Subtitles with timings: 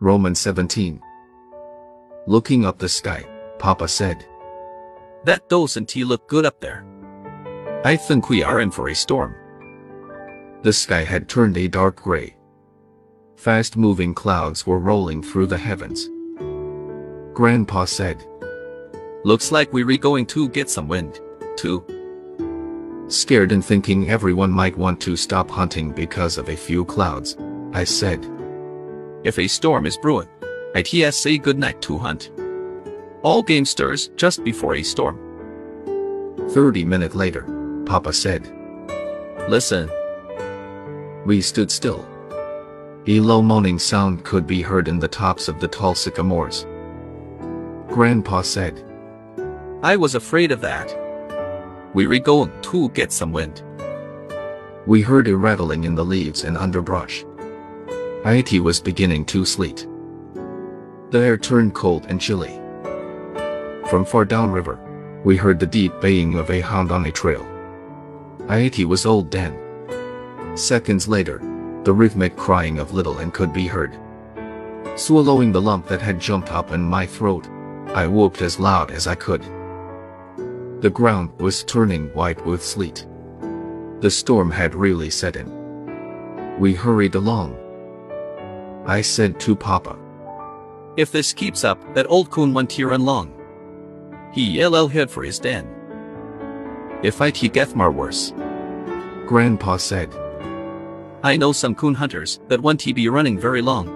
[0.00, 1.00] Romans 17.
[2.26, 3.24] Looking up the sky,
[3.58, 4.26] Papa said,
[5.24, 6.84] That doesn't he look good up there.
[7.82, 9.34] I think we are in for a storm.
[10.60, 12.36] The sky had turned a dark gray.
[13.36, 16.10] Fast moving clouds were rolling through the heavens.
[17.32, 18.22] Grandpa said,
[19.24, 21.20] Looks like we're going to get some wind,
[21.56, 21.82] too.
[23.08, 27.34] Scared and thinking everyone might want to stop hunting because of a few clouds,
[27.72, 28.35] I said,
[29.24, 30.28] If a storm is brewing,
[31.10, 32.30] say goodnight to hunt.
[33.22, 35.18] All game stirs just before a storm.
[36.50, 37.42] Thirty minutes later,
[37.86, 38.52] Papa said,
[39.48, 39.90] Listen,
[41.26, 42.06] We stood still.
[43.08, 46.66] A low moaning sound could be heard in the tops of the tall sycamores.
[47.88, 48.84] Grandpa said,
[49.82, 50.88] I was afraid of that.
[51.94, 53.62] We're going to get some wind.
[54.86, 57.24] We heard a rattling in the leaves and underbrush.
[58.28, 59.86] It was beginning to sleet.
[61.10, 62.60] The air turned cold and chilly.
[63.88, 64.80] From far downriver,
[65.24, 67.46] we heard the deep baying of a hound on a trail.
[68.50, 69.56] It was old Dan.
[70.56, 71.38] Seconds later,
[71.84, 73.96] the rhythmic crying of Little Ann could be heard.
[74.96, 77.48] Swallowing the lump that had jumped up in my throat,
[77.94, 79.42] I whooped as loud as I could.
[80.82, 83.06] The ground was turning white with sleet.
[84.00, 86.58] The storm had really set in.
[86.58, 87.56] We hurried along.
[88.86, 89.98] I said to Papa,
[90.96, 93.32] If this keeps up, that old coon won't here run long.
[94.32, 95.66] He ll head for his den.
[97.02, 98.32] If I he get more worse.
[99.26, 100.14] Grandpa said,
[101.24, 103.86] I know some coon hunters that won't he be running very long.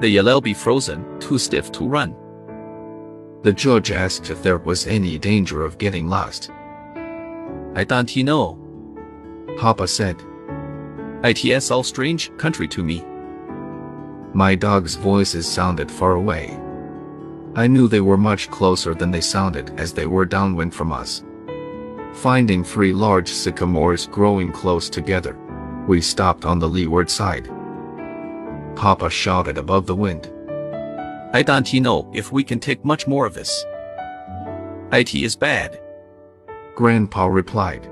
[0.00, 2.16] They ll be frozen, too stiff to run.
[3.42, 6.50] The judge asked if there was any danger of getting lost.
[7.76, 8.58] I don't he know.
[9.56, 10.20] Papa said,
[11.22, 13.04] It's all strange country to me.
[14.34, 16.58] My dog's voices sounded far away.
[17.54, 21.22] I knew they were much closer than they sounded as they were downwind from us.
[22.14, 25.38] Finding three large sycamores growing close together,
[25.86, 27.48] we stopped on the leeward side.
[28.74, 30.32] Papa shouted above the wind.
[31.32, 33.64] I don't know if we can take much more of this.
[34.90, 35.80] It is bad.
[36.74, 37.88] Grandpa replied.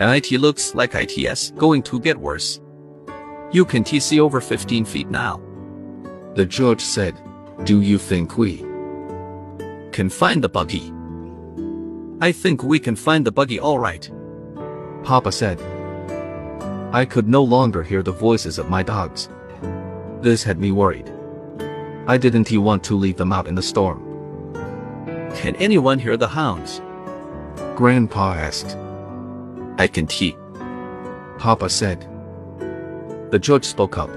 [0.00, 2.60] It looks like it's going to get worse.
[3.52, 5.40] You can see over 15 feet now.
[6.34, 7.14] The judge said,
[7.64, 8.58] Do you think we
[9.92, 10.92] Can find the buggy.
[12.20, 14.10] I think we can find the buggy all right.
[15.04, 15.60] Papa said.
[16.92, 19.28] I could no longer hear the voices of my dogs.
[20.20, 21.12] This had me worried.
[22.06, 24.02] I didn't he want to leave them out in the storm.
[25.36, 26.80] Can anyone hear the hounds?
[27.76, 28.76] Grandpa asked.
[29.78, 30.36] I can tee.
[31.38, 32.08] Papa said.
[33.36, 34.08] The judge spoke up.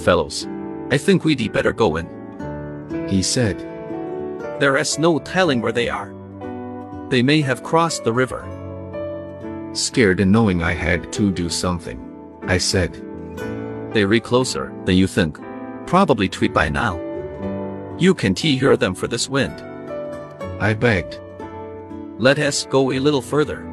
[0.00, 0.46] Fellows,
[0.90, 2.06] I think we'd better go in.
[3.08, 3.58] He said.
[4.60, 6.12] There is no telling where they are.
[7.08, 8.44] They may have crossed the river.
[9.72, 11.98] Scared and knowing I had to do something,
[12.42, 12.92] I said.
[13.94, 15.38] They're closer than you think.
[15.86, 17.00] Probably tweet by now.
[17.98, 19.62] You can tee hear them for this wind.
[20.60, 21.18] I begged.
[22.18, 23.69] Let us go a little further.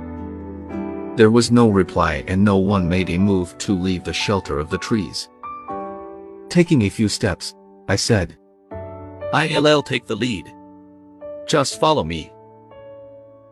[1.17, 4.69] There was no reply and no one made a move to leave the shelter of
[4.69, 5.29] the trees.
[6.47, 7.55] Taking a few steps,
[7.87, 8.37] I said,
[9.33, 10.53] I'll take the lead.
[11.47, 12.31] Just follow me.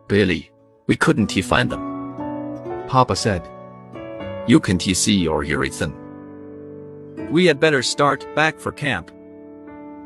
[0.06, 0.52] Billy,
[0.86, 2.86] we couldn't he find them.
[2.86, 3.42] Papa said,
[4.46, 5.92] You can't see or hear them.
[7.32, 9.10] We had better start back for camp.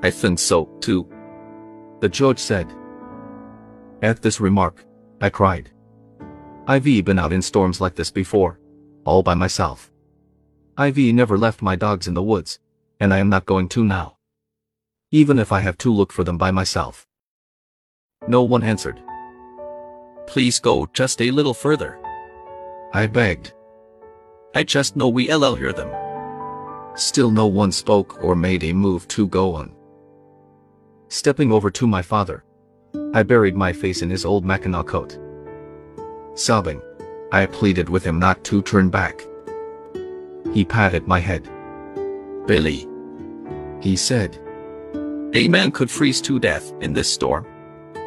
[0.03, 1.06] I think so, too.
[2.00, 2.72] The judge said.
[4.00, 4.82] At this remark,
[5.20, 5.70] I cried.
[6.70, 8.60] I've been out in storms like this before,
[9.04, 9.91] all by myself.
[10.76, 12.60] I've never left my dogs in the woods,
[13.00, 14.19] and I am not going to now.
[15.10, 17.08] Even if I have to look for them by myself.
[18.28, 19.03] No one answered.
[20.28, 21.98] Please go just a little further.
[22.94, 23.52] I begged.
[24.54, 25.91] I just know we'll hear them.
[26.94, 29.75] Still no one spoke or made a move to go on.
[31.08, 32.44] Stepping over to my father,
[33.12, 35.19] I buried my face in his old Mackinaw coat.
[36.40, 36.81] Sobbing,
[37.32, 39.20] I pleaded with him not to turn back.
[40.54, 41.46] He patted my head.
[42.46, 42.88] Billy,
[43.82, 44.38] He said,
[45.34, 47.46] a man could freeze to death in this storm.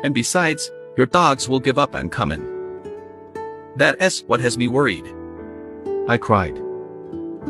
[0.04, 2.42] And besides, your dogs will give up and come in.
[3.76, 5.06] That is what has me worried.
[6.10, 6.56] I cried.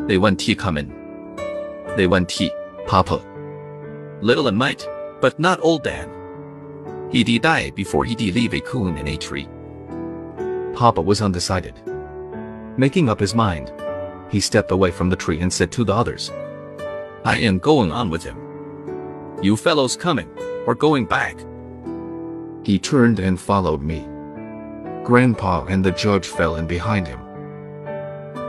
[0.08, 0.90] They want tea come in.
[1.96, 2.52] They want tea,
[2.88, 3.24] Papa.
[4.22, 4.86] Little Ann might,
[5.22, 6.10] but not old Dan.
[7.10, 9.48] He did die before he did leave a coon in a tree.
[10.74, 11.82] Papa was undecided.
[12.78, 13.72] Making up his mind,
[14.30, 16.32] he stepped away from the tree and said to the others,
[17.24, 18.38] I am going on with him.
[19.42, 20.30] You fellows coming,
[20.66, 21.38] or going back?
[22.66, 24.08] He turned and followed me.
[25.04, 27.20] Grandpa and the judge fell in behind him.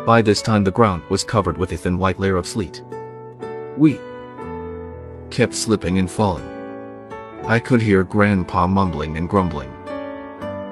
[0.06, 2.82] By this time the ground was covered with a thin white layer of sleet.
[3.76, 3.99] We
[5.31, 6.49] kept slipping and falling.
[7.44, 9.73] I could hear Grandpa mumbling and grumbling.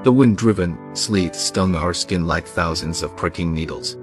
[0.02, 3.96] The wind-driven sleet stung our skin like thousands of pricking needles.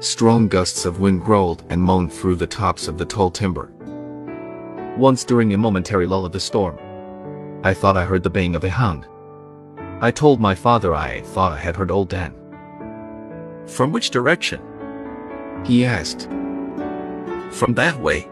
[0.00, 3.72] Strong gusts of wind growled and moaned through the tops of the tall timber.
[4.96, 6.76] Once during a momentary lull of the storm,
[7.62, 9.06] I thought I heard the baying of a hound.
[10.00, 12.34] I told my father I thought I had heard old Dan.
[13.66, 14.60] From which direction?
[15.64, 16.22] He asked.
[17.52, 18.28] From that way.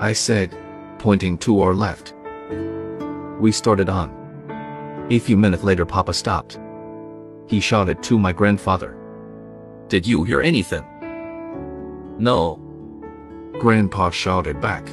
[0.00, 0.54] I said,
[0.98, 2.12] pointing to our left.
[3.40, 4.17] We started on.
[5.10, 6.60] A few minutes later Papa stopped.
[7.46, 8.94] He shouted to my grandfather.
[9.88, 10.84] Did you hear anything?
[12.18, 12.60] No.
[13.58, 14.86] Grandpa shouted back.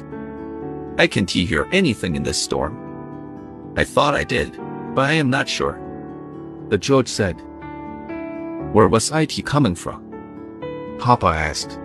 [0.98, 3.74] I can't hear anything in this storm.
[3.76, 4.58] I thought I did,
[4.94, 5.78] but I am not sure.
[6.70, 7.38] The judge said.
[8.72, 10.96] Where was it coming from?
[10.98, 11.78] Papa asked.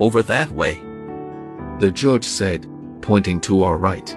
[0.00, 0.80] Over that way.
[1.78, 2.66] The judge said,
[3.02, 4.16] pointing to our right.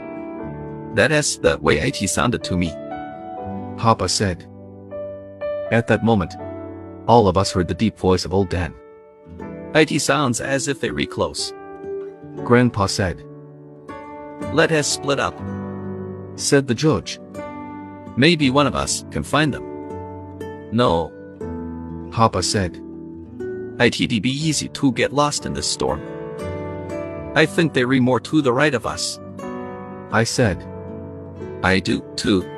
[0.95, 2.73] That is the way it sounded to me.
[3.77, 4.49] Papa said.
[5.71, 6.35] At that moment,
[7.07, 8.73] all of us heard the deep voice of old Dan.
[9.73, 11.53] It sounds as if they were close.
[12.43, 13.23] Grandpa said.
[14.53, 15.37] Let us split up,
[16.35, 17.19] said the judge.
[18.17, 20.69] Maybe one of us can find them.
[20.71, 21.11] No.
[22.11, 22.81] Papa said.
[23.77, 26.01] It'd be easy to get lost in this storm.
[27.35, 29.19] I think they are more to the right of us.
[30.11, 30.65] I said.
[31.61, 32.49] I do, too.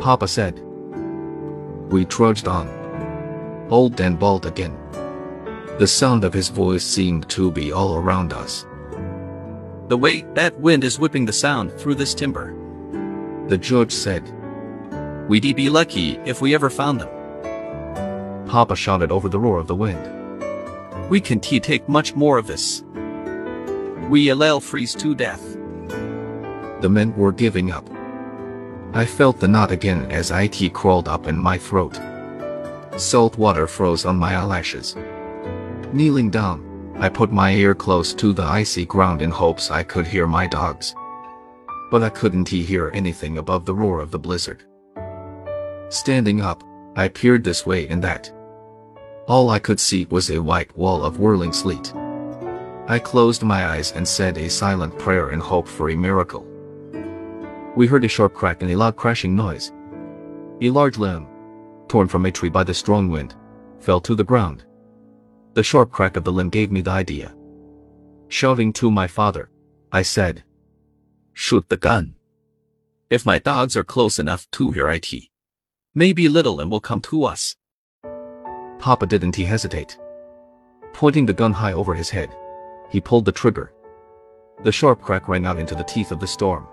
[0.00, 0.58] Papa said.
[1.90, 2.68] We trudged on.
[3.70, 4.76] Old Dan bawled again.
[5.78, 8.64] The sound of his voice seemed to be all around us.
[9.88, 12.56] The way that wind is whipping the sound through this timber.
[13.48, 14.22] The judge said.
[15.28, 18.46] We'd be lucky if we ever found them.
[18.48, 20.00] Papa shouted over the roar of the wind.
[21.10, 22.82] We can't take much more of this.
[24.08, 25.42] We all'll freeze to death.
[26.80, 27.88] The men were giving up.
[28.92, 32.00] I felt the knot again as it crawled up in my throat.
[32.96, 34.96] Salt water froze on my eyelashes.
[35.92, 40.08] Kneeling down, I put my ear close to the icy ground in hopes I could
[40.08, 40.92] hear my dogs.
[41.92, 44.64] But I couldn't hear anything above the roar of the blizzard.
[45.88, 46.64] Standing up,
[46.96, 48.32] I peered this way and that.
[49.28, 51.94] All I could see was a white wall of whirling sleet.
[52.88, 56.44] I closed my eyes and said a silent prayer in hope for a miracle.
[57.76, 59.72] We heard a sharp crack and a loud crashing noise.
[60.60, 61.28] A large limb,
[61.88, 63.34] torn from a tree by the strong wind,
[63.78, 64.64] fell to the ground.
[65.54, 67.34] The sharp crack of the limb gave me the idea.
[68.28, 69.50] Shouting to my father,
[69.92, 70.44] I said,
[71.32, 72.14] Shoot the gun.
[73.08, 75.08] If my dogs are close enough to hear it,
[75.94, 77.56] maybe Little Ann will come to us.
[78.78, 79.98] Papa didn't he hesitate.
[80.92, 82.34] Pointing the gun high over his head,
[82.90, 83.72] he pulled the trigger.
[84.64, 86.66] The sharp crack rang out into the teeth of the storm.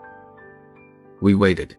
[1.20, 1.78] We waited.